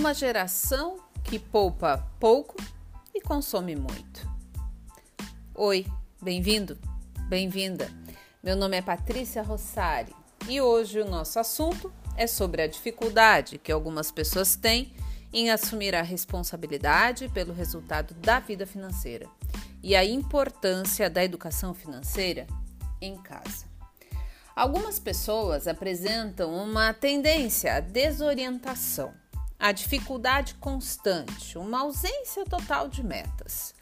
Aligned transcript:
Uma 0.00 0.14
geração 0.14 0.96
que 1.22 1.38
poupa 1.38 1.98
pouco 2.18 2.56
e 3.14 3.20
consome 3.20 3.76
muito. 3.76 4.26
Oi, 5.54 5.86
bem-vindo, 6.22 6.78
bem-vinda. 7.28 7.86
Meu 8.42 8.56
nome 8.56 8.78
é 8.78 8.80
Patrícia 8.80 9.42
Rossari 9.42 10.16
e 10.48 10.58
hoje 10.58 11.02
o 11.02 11.04
nosso 11.04 11.38
assunto 11.38 11.92
é 12.16 12.26
sobre 12.26 12.62
a 12.62 12.66
dificuldade 12.66 13.58
que 13.58 13.70
algumas 13.70 14.10
pessoas 14.10 14.56
têm 14.56 14.94
em 15.34 15.50
assumir 15.50 15.94
a 15.94 16.00
responsabilidade 16.00 17.28
pelo 17.28 17.52
resultado 17.52 18.14
da 18.14 18.40
vida 18.40 18.64
financeira 18.66 19.28
e 19.82 19.94
a 19.94 20.02
importância 20.02 21.10
da 21.10 21.22
educação 21.22 21.74
financeira 21.74 22.46
em 23.02 23.18
casa. 23.18 23.66
Algumas 24.56 24.98
pessoas 24.98 25.68
apresentam 25.68 26.54
uma 26.54 26.94
tendência 26.94 27.74
à 27.74 27.80
desorientação, 27.80 29.19
à 29.60 29.72
dificuldade 29.72 30.54
constante, 30.54 31.58
uma 31.58 31.80
ausência 31.80 32.44
total 32.44 32.88
de 32.88 33.04
metas. 33.04 33.74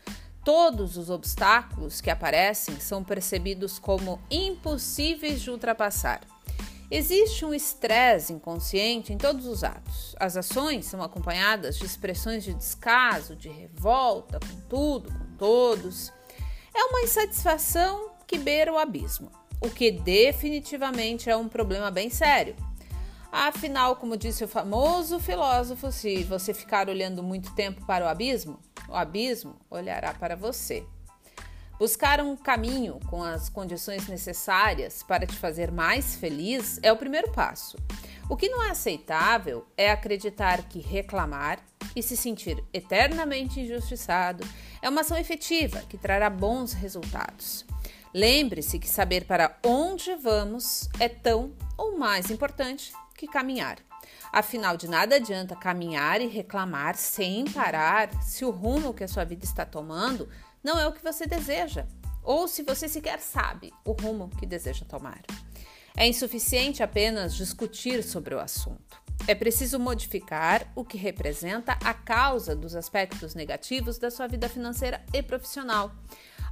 Todos 0.45 0.97
os 0.97 1.09
obstáculos 1.09 2.01
que 2.01 2.11
aparecem 2.11 2.81
são 2.81 3.05
percebidos 3.05 3.79
como 3.79 4.21
impossíveis 4.31 5.41
de 5.41 5.51
ultrapassar. 5.51 6.21
Existe 6.91 7.45
um 7.45 7.55
estresse 7.55 8.33
inconsciente 8.33 9.13
em 9.13 9.19
todos 9.19 9.47
os 9.47 9.63
atos. 9.63 10.17
As 10.19 10.37
ações 10.37 10.87
são 10.87 11.03
acompanhadas 11.03 11.79
de 11.79 11.85
expressões 11.85 12.43
de 12.43 12.55
descaso, 12.55 13.37
de 13.37 13.49
revolta 13.49 14.41
com 14.41 14.61
tudo, 14.69 15.13
com 15.13 15.37
todos. 15.37 16.13
É 16.75 16.83
uma 16.85 17.03
insatisfação 17.03 18.11
que 18.27 18.39
beira 18.39 18.73
o 18.73 18.79
abismo 18.79 19.31
o 19.61 19.69
que 19.69 19.91
definitivamente 19.91 21.29
é 21.29 21.37
um 21.37 21.49
problema 21.49 21.91
bem 21.91 22.11
sério. 22.11 22.55
Afinal, 23.31 23.97
como 23.97 24.17
disse 24.17 24.43
o 24.43 24.49
famoso 24.49 25.21
filósofo, 25.21 25.93
se 25.93 26.25
você 26.25 26.55
ficar 26.55 26.89
olhando 26.89 27.23
muito 27.23 27.55
tempo 27.55 27.85
para 27.85 28.05
o 28.05 28.09
abismo, 28.09 28.59
o 28.89 28.95
abismo 28.95 29.57
olhará 29.71 30.15
para 30.15 30.35
você. 30.35 30.85
Buscar 31.79 32.21
um 32.21 32.37
caminho 32.37 32.99
com 33.09 33.23
as 33.23 33.49
condições 33.49 34.09
necessárias 34.09 35.03
para 35.03 35.27
te 35.27 35.37
fazer 35.37 35.71
mais 35.71 36.17
feliz 36.17 36.81
é 36.83 36.91
o 36.91 36.97
primeiro 36.97 37.31
passo. 37.31 37.77
O 38.29 38.37
que 38.37 38.49
não 38.49 38.63
é 38.65 38.71
aceitável 38.71 39.65
é 39.77 39.91
acreditar 39.91 40.63
que 40.65 40.81
reclamar 40.81 41.61
e 41.95 42.03
se 42.03 42.17
sentir 42.17 42.65
eternamente 42.73 43.61
injustiçado 43.61 44.45
é 44.83 44.89
uma 44.89 45.03
ação 45.03 45.17
efetiva 45.17 45.83
que 45.89 45.97
trará 45.97 46.29
bons 46.29 46.73
resultados. 46.73 47.65
Lembre-se 48.13 48.79
que 48.79 48.89
saber 48.89 49.25
para 49.27 49.57
onde 49.65 50.15
vamos 50.17 50.89
é 50.99 51.09
tão 51.09 51.53
ou 51.77 51.97
mais 51.97 52.31
importante 52.31 52.93
que 53.19 53.27
caminhar. 53.27 53.79
Afinal, 54.33 54.77
de 54.77 54.89
nada 54.89 55.17
adianta 55.17 55.57
caminhar 55.57 56.21
e 56.21 56.29
reclamar 56.29 56.95
sem 56.95 57.45
parar 57.51 58.11
se 58.23 58.45
o 58.45 58.51
rumo 58.51 58.95
que 58.95 59.03
a 59.03 59.09
sua 59.09 59.25
vida 59.25 59.45
está 59.45 59.67
tomando 59.67 60.29
não 60.63 60.79
é 60.79 60.87
o 60.87 60.93
que 60.93 61.03
você 61.03 61.27
deseja, 61.27 61.87
ou 62.23 62.47
se 62.47 62.63
você 62.63 62.89
sequer 62.89 63.19
sabe 63.19 63.73
o 63.85 63.93
rumo 63.93 64.31
que 64.39 64.47
deseja 64.47 64.85
tomar. 64.85 65.21
É 65.97 66.07
insuficiente 66.07 66.81
apenas 66.81 67.35
discutir 67.35 68.05
sobre 68.05 68.35
o 68.35 68.39
assunto. 68.39 69.03
É 69.27 69.35
preciso 69.35 69.81
modificar 69.81 70.71
o 70.77 70.85
que 70.85 70.97
representa 70.97 71.77
a 71.85 71.93
causa 71.93 72.55
dos 72.55 72.77
aspectos 72.77 73.35
negativos 73.35 73.99
da 73.99 74.11
sua 74.11 74.29
vida 74.29 74.49
financeira 74.49 75.05
e 75.13 75.23
profissional 75.23 75.93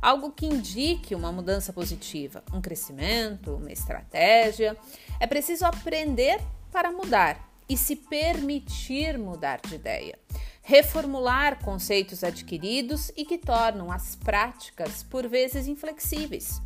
algo 0.00 0.30
que 0.30 0.46
indique 0.46 1.14
uma 1.14 1.32
mudança 1.32 1.72
positiva, 1.72 2.42
um 2.52 2.60
crescimento, 2.60 3.54
uma 3.54 3.72
estratégia. 3.72 4.76
É 5.18 5.26
preciso 5.26 5.64
aprender 5.64 6.40
para 6.70 6.90
mudar 6.90 7.46
e 7.68 7.76
se 7.76 7.96
permitir 7.96 9.18
mudar 9.18 9.60
de 9.60 9.74
ideia. 9.74 10.18
Reformular 10.62 11.62
conceitos 11.64 12.24
adquiridos 12.24 13.10
e 13.16 13.24
que 13.24 13.38
tornam 13.38 13.90
as 13.90 14.16
práticas 14.16 15.02
por 15.02 15.26
vezes 15.28 15.66
inflexíveis. 15.66 16.60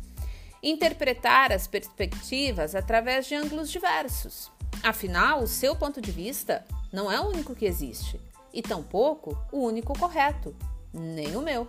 Interpretar 0.61 1.51
as 1.51 1.67
perspectivas 1.67 2.75
através 2.75 3.27
de 3.27 3.35
ângulos 3.35 3.69
diversos. 3.71 4.51
Afinal, 4.83 5.43
o 5.43 5.47
seu 5.47 5.75
ponto 5.75 6.01
de 6.01 6.11
vista 6.11 6.65
não 6.91 7.11
é 7.11 7.19
o 7.19 7.27
único 7.27 7.55
que 7.55 7.65
existe 7.65 8.19
e 8.53 8.61
tampouco 8.61 9.37
o 9.51 9.59
único 9.59 9.97
correto, 9.97 10.55
nem 10.93 11.35
o 11.35 11.41
meu. 11.41 11.67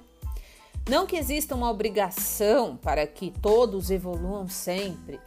Não 0.89 1.07
que 1.07 1.17
exista 1.17 1.55
uma 1.55 1.71
obrigação 1.71 2.77
para 2.77 3.07
que 3.07 3.31
todos 3.41 3.91
evoluam 3.91 4.49
sempre, 4.49 5.21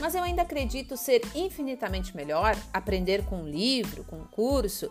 mas 0.00 0.14
eu 0.14 0.22
ainda 0.22 0.42
acredito 0.42 0.96
ser 0.96 1.22
infinitamente 1.34 2.16
melhor 2.16 2.56
aprender 2.72 3.24
com 3.24 3.42
um 3.42 3.48
livro, 3.48 4.04
com 4.04 4.16
um 4.16 4.24
curso, 4.24 4.90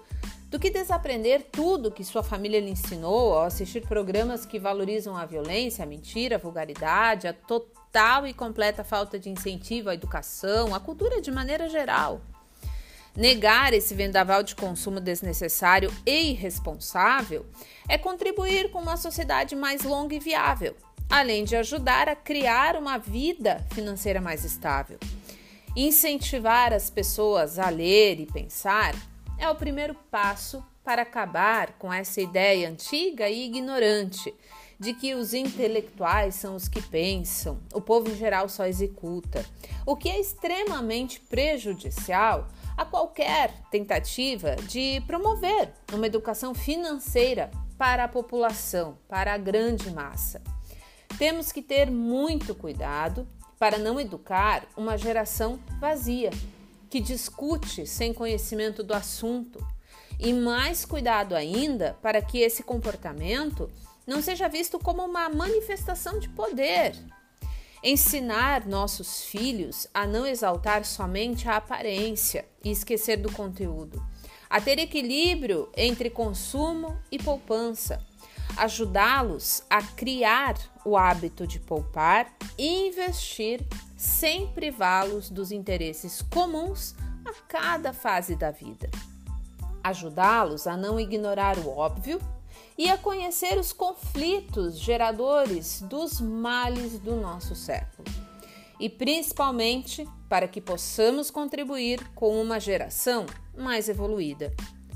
do 0.50 0.58
que 0.58 0.70
desaprender 0.70 1.48
tudo 1.52 1.92
que 1.92 2.06
sua 2.06 2.24
família 2.24 2.62
lhe 2.62 2.72
ensinou 2.72 3.34
ao 3.34 3.44
assistir 3.44 3.86
programas 3.86 4.46
que 4.46 4.58
valorizam 4.58 5.18
a 5.18 5.26
violência, 5.26 5.84
a 5.84 5.88
mentira, 5.88 6.38
a 6.38 6.40
vulgaridade, 6.40 7.28
a 7.28 7.34
total 7.34 8.26
e 8.26 8.34
completa 8.34 8.84
falta 8.84 9.20
de 9.20 9.30
incentivo 9.30 9.90
à 9.90 9.94
educação, 9.94 10.74
à 10.74 10.80
cultura 10.80 11.22
de 11.22 11.32
maneira 11.32 11.68
geral. 11.68 12.22
Negar 13.16 13.74
esse 13.74 13.96
vendaval 13.96 14.44
de 14.44 14.56
consumo 14.56 15.00
desnecessário 15.00 15.90
e 16.06 16.32
irresponsável 16.32 17.46
é 17.88 17.98
contribuir 17.98 18.70
com 18.72 18.80
uma 18.80 18.98
sociedade 18.98 19.56
mais 19.56 19.84
longa 19.84 20.14
e 20.14 20.20
viável, 20.20 20.76
além 21.10 21.46
de 21.46 21.56
ajudar 21.56 22.10
a 22.10 22.16
criar 22.16 22.76
uma 22.76 22.98
vida 22.98 23.66
financeira 23.74 24.20
mais 24.20 24.44
estável. 24.44 25.00
Incentivar 25.74 26.74
as 26.74 26.90
pessoas 26.90 27.58
a 27.58 27.70
ler 27.70 28.20
e 28.20 28.26
pensar 28.26 28.94
é 29.38 29.50
o 29.50 29.56
primeiro 29.56 29.94
passo 30.12 30.62
para 30.84 31.04
acabar 31.04 31.74
com 31.80 31.92
essa 31.92 32.20
ideia 32.20 32.70
antiga 32.70 33.30
e 33.30 33.46
ignorante 33.46 34.34
de 34.78 34.94
que 34.94 35.16
os 35.16 35.34
intelectuais 35.34 36.36
são 36.36 36.54
os 36.54 36.68
que 36.68 36.82
pensam, 36.82 37.60
o 37.74 37.80
povo 37.80 38.12
em 38.12 38.16
geral 38.16 38.50
só 38.50 38.66
executa, 38.66 39.46
o 39.86 39.96
que 39.96 40.10
é 40.10 40.20
extremamente 40.20 41.20
prejudicial 41.22 42.48
a 42.78 42.86
qualquer 42.86 43.54
tentativa 43.72 44.56
de 44.56 45.02
promover 45.08 45.74
uma 45.94 46.06
educação 46.06 46.54
financeira 46.54 47.50
para 47.78 48.06
a 48.06 48.08
população, 48.08 48.98
para 49.08 49.34
a 49.34 49.38
grande 49.38 49.90
massa. 49.92 50.42
Temos 51.18 51.52
que 51.52 51.62
ter 51.62 51.90
muito 51.90 52.54
cuidado 52.54 53.28
para 53.58 53.78
não 53.78 54.00
educar 54.00 54.66
uma 54.76 54.98
geração 54.98 55.60
vazia, 55.80 56.30
que 56.90 57.00
discute 57.00 57.86
sem 57.86 58.14
conhecimento 58.14 58.84
do 58.84 58.94
assunto, 58.94 59.66
e 60.20 60.34
mais 60.34 60.86
cuidado 60.86 61.36
ainda 61.36 61.98
para 62.02 62.22
que 62.22 62.40
esse 62.40 62.64
comportamento 62.64 63.70
não 64.06 64.22
seja 64.22 64.48
visto 64.48 64.78
como 64.80 65.04
uma 65.04 65.30
manifestação 65.30 66.20
de 66.20 66.30
poder, 66.30 66.96
Ensinar 67.88 68.66
nossos 68.66 69.26
filhos 69.26 69.88
a 69.94 70.08
não 70.08 70.26
exaltar 70.26 70.84
somente 70.84 71.48
a 71.48 71.58
aparência 71.58 72.44
e 72.64 72.72
esquecer 72.72 73.18
do 73.18 73.32
conteúdo, 73.32 74.04
a 74.50 74.60
ter 74.60 74.80
equilíbrio 74.80 75.70
entre 75.78 76.10
consumo 76.10 76.98
e 77.12 77.20
poupança, 77.20 78.04
ajudá-los 78.58 79.62
a 79.70 79.84
criar 79.84 80.56
o 80.84 80.98
hábito 80.98 81.46
de 81.46 81.60
poupar 81.60 82.36
e 82.58 82.88
investir 82.88 83.64
sem 83.96 84.48
privá-los 84.48 85.30
dos 85.30 85.52
interesses 85.52 86.24
comuns 86.24 86.96
a 87.24 87.34
cada 87.48 87.94
fase 87.94 88.36
da 88.36 88.50
vida. 88.50 88.90
Ajudá-los 89.84 90.66
a 90.66 90.76
não 90.76 91.00
ignorar 91.00 91.60
o 91.60 91.70
óbvio 91.70 92.20
e 92.78 92.90
a 92.90 92.98
conhecer 92.98 93.58
os 93.58 93.72
conflitos 93.72 94.78
geradores 94.80 95.82
dos 95.82 96.20
males 96.20 97.00
do 97.00 97.16
nosso 97.16 97.56
século. 97.56 98.08
E 98.80 98.90
principalmente 98.90 100.08
para 100.28 100.48
que 100.48 100.60
possamos 100.60 101.32
contribuir 101.32 102.04
com 102.14 102.42
uma 102.42 102.60
geração 102.60 103.26
mais 103.58 103.88
evoluída, 103.88 104.54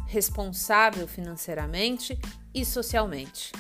responsável 0.08 1.08
financeiramente 1.08 2.20
e 2.54 2.66
socialmente. 2.66 3.52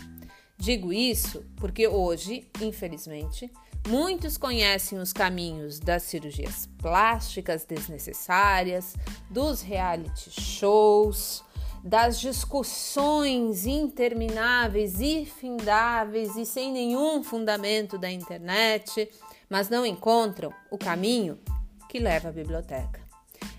Digo 0.57 0.91
isso 0.91 1.45
porque 1.55 1.87
hoje, 1.87 2.49
infelizmente, 2.59 3.49
muitos 3.87 4.37
conhecem 4.37 4.99
os 4.99 5.13
caminhos 5.13 5.79
das 5.79 6.03
cirurgias 6.03 6.67
plásticas 6.79 7.63
desnecessárias, 7.63 8.95
dos 9.29 9.61
reality 9.61 10.29
shows, 10.29 11.45
das 11.83 12.19
discussões 12.19 13.65
intermináveis 13.65 14.99
e 14.99 15.25
findáveis 15.25 16.35
e 16.35 16.45
sem 16.45 16.71
nenhum 16.71 17.23
fundamento 17.23 17.97
da 17.97 18.11
internet, 18.11 19.09
mas 19.49 19.69
não 19.69 19.85
encontram 19.85 20.53
o 20.69 20.77
caminho 20.77 21.39
que 21.87 21.99
leva 21.99 22.29
à 22.29 22.31
biblioteca. 22.31 22.99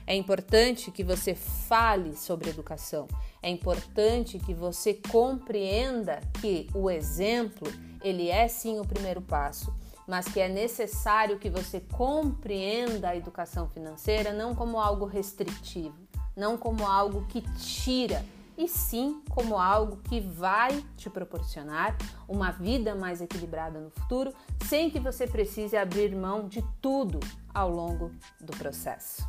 É 0.06 0.14
importante 0.14 0.90
que 0.90 1.05
você 1.05 1.34
fale 1.34 2.17
sobre 2.17 2.50
educação. 2.50 3.06
É 3.43 3.49
importante 3.49 4.38
que 4.38 4.52
você 4.52 4.94
compreenda 4.94 6.20
que 6.40 6.69
o 6.75 6.90
exemplo, 6.90 7.73
ele 8.02 8.28
é 8.28 8.49
sim 8.49 8.81
o 8.81 8.84
primeiro 8.87 9.23
passo, 9.23 9.73
mas 10.06 10.26
que 10.26 10.40
é 10.40 10.49
necessário 10.49 11.38
que 11.38 11.49
você 11.49 11.81
compreenda 11.81 13.11
a 13.11 13.16
educação 13.16 13.69
financeira 13.69 14.32
não 14.32 14.55
como 14.55 14.81
algo 14.81 15.05
restritivo, 15.05 15.94
não 16.36 16.56
como 16.56 16.86
algo 16.86 17.26
que 17.26 17.40
tira, 17.56 18.24
e 18.56 18.68
sim 18.68 19.22
como 19.30 19.58
algo 19.58 19.96
que 20.08 20.20
vai 20.20 20.84
te 20.96 21.08
proporcionar 21.08 21.96
uma 22.28 22.50
vida 22.50 22.94
mais 22.94 23.22
equilibrada 23.22 23.80
no 23.80 23.90
futuro, 23.90 24.34
sem 24.66 24.90
que 24.90 25.00
você 25.00 25.26
precise 25.26 25.76
abrir 25.76 26.14
mão 26.14 26.46
de 26.46 26.62
tudo 26.80 27.20
ao 27.54 27.70
longo 27.70 28.10
do 28.38 28.54
processo. 28.56 29.26